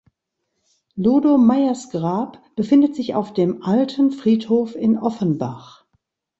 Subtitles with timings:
[0.95, 5.85] Ludo Mayers Grab befindet sich auf dem Alten Friedhof in Offenbach.